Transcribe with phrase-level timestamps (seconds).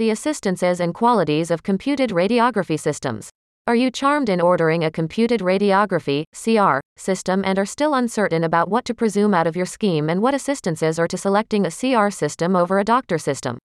[0.00, 3.28] The assistances and qualities of computed radiography systems.
[3.66, 8.70] Are you charmed in ordering a computed radiography CR system and are still uncertain about
[8.70, 12.08] what to presume out of your scheme and what assistances are to selecting a CR
[12.08, 13.58] system over a doctor system?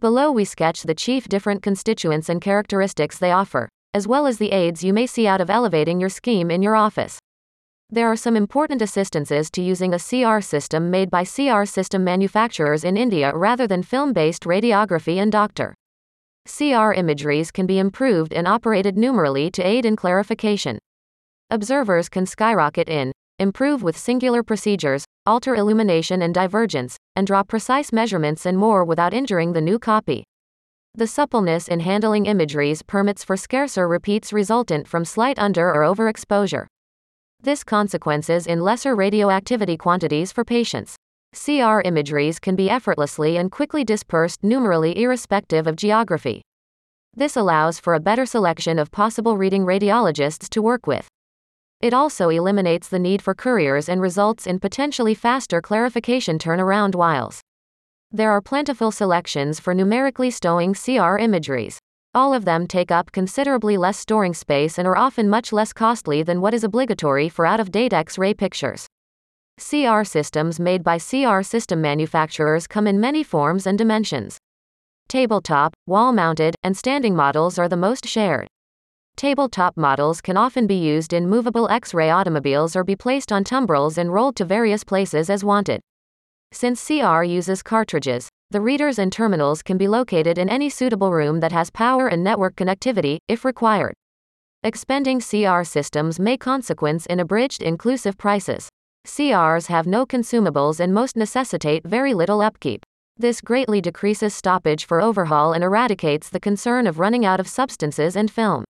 [0.00, 4.52] Below we sketch the chief different constituents and characteristics they offer, as well as the
[4.52, 7.18] aids you may see out of elevating your scheme in your office.
[7.90, 12.84] There are some important assistances to using a CR system made by CR system manufacturers
[12.84, 15.72] in India rather than film based radiography and doctor.
[16.46, 20.78] CR imageries can be improved and operated numerally to aid in clarification.
[21.48, 27.90] Observers can skyrocket in, improve with singular procedures, alter illumination and divergence, and draw precise
[27.90, 30.24] measurements and more without injuring the new copy.
[30.94, 36.66] The suppleness in handling imageries permits for scarcer repeats resultant from slight under or overexposure.
[37.40, 40.96] This consequences in lesser radioactivity quantities for patients.
[41.32, 46.42] CR imageries can be effortlessly and quickly dispersed numerally irrespective of geography.
[47.14, 51.06] This allows for a better selection of possible reading radiologists to work with.
[51.80, 57.40] It also eliminates the need for couriers and results in potentially faster clarification turnaround whiles.
[58.10, 61.78] There are plentiful selections for numerically stowing CR imageries.
[62.14, 66.22] All of them take up considerably less storing space and are often much less costly
[66.22, 68.86] than what is obligatory for out of date X ray pictures.
[69.58, 74.38] CR systems made by CR system manufacturers come in many forms and dimensions.
[75.08, 78.46] Tabletop, wall mounted, and standing models are the most shared.
[79.16, 83.42] Tabletop models can often be used in movable X ray automobiles or be placed on
[83.42, 85.80] tumbrils and rolled to various places as wanted.
[86.52, 91.40] Since CR uses cartridges, the readers and terminals can be located in any suitable room
[91.40, 93.92] that has power and network connectivity, if required.
[94.62, 98.70] Expending CR systems may consequence in abridged inclusive prices.
[99.06, 102.86] CRs have no consumables and most necessitate very little upkeep.
[103.18, 108.16] This greatly decreases stoppage for overhaul and eradicates the concern of running out of substances
[108.16, 108.64] and film.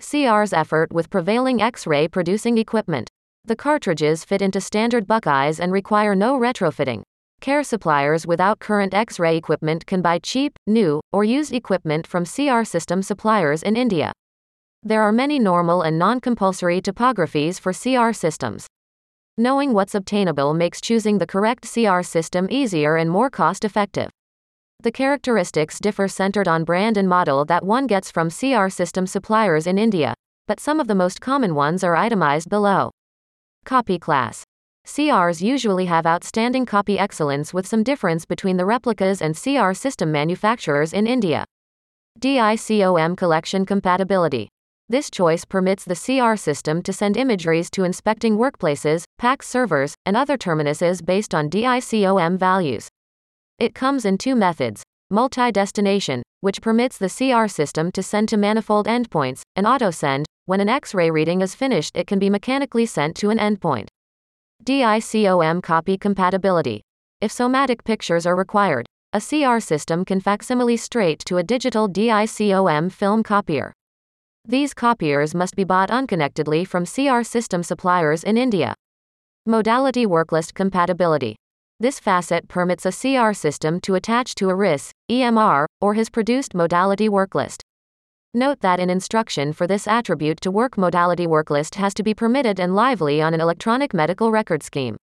[0.00, 3.10] CR's effort with prevailing X ray producing equipment.
[3.44, 7.02] The cartridges fit into standard Buckeyes and require no retrofitting.
[7.42, 12.24] Care suppliers without current X ray equipment can buy cheap, new, or used equipment from
[12.24, 14.12] CR system suppliers in India.
[14.84, 18.68] There are many normal and non compulsory topographies for CR systems.
[19.36, 24.08] Knowing what's obtainable makes choosing the correct CR system easier and more cost effective.
[24.80, 29.66] The characteristics differ centered on brand and model that one gets from CR system suppliers
[29.66, 30.14] in India,
[30.46, 32.92] but some of the most common ones are itemized below.
[33.64, 34.44] Copy class.
[34.86, 40.10] CRs usually have outstanding copy excellence with some difference between the replicas and CR system
[40.10, 41.44] manufacturers in India.
[42.18, 44.48] DICOM collection compatibility.
[44.88, 50.16] This choice permits the CR system to send imageries to inspecting workplaces, PACS servers, and
[50.16, 52.88] other terminuses based on DICOM values.
[53.58, 58.36] It comes in two methods multi destination, which permits the CR system to send to
[58.36, 60.26] manifold endpoints, and auto send.
[60.46, 63.86] When an X ray reading is finished, it can be mechanically sent to an endpoint.
[64.64, 66.82] DICOM copy compatibility.
[67.20, 72.92] If somatic pictures are required, a CR system can facsimile straight to a digital DICOM
[72.92, 73.72] film copier.
[74.44, 78.74] These copiers must be bought unconnectedly from CR system suppliers in India.
[79.46, 81.34] Modality worklist compatibility.
[81.80, 86.54] This facet permits a CR system to attach to a RIS, EMR, or his produced
[86.54, 87.62] modality worklist.
[88.34, 92.58] Note that an instruction for this attribute to work modality worklist has to be permitted
[92.58, 94.96] and lively on an electronic medical record scheme.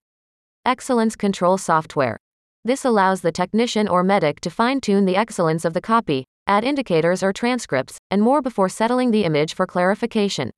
[0.65, 2.17] Excellence control software.
[2.65, 6.63] This allows the technician or medic to fine tune the excellence of the copy, add
[6.63, 10.49] indicators or transcripts, and more before settling the image for clarification.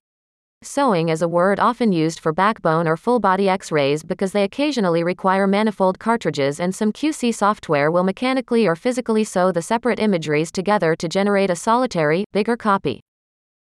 [0.64, 4.44] Sewing is a word often used for backbone or full body X rays because they
[4.44, 10.00] occasionally require manifold cartridges, and some QC software will mechanically or physically sew the separate
[10.00, 13.00] imageries together to generate a solitary, bigger copy.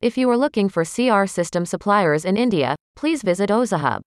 [0.00, 4.00] If you are looking for CR system suppliers in India, please visit OzaHub.